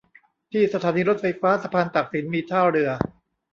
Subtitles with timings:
[0.51, 2.89] ที่สถานีรถไฟฟ้าสะพานตากสินมีท่าเรือ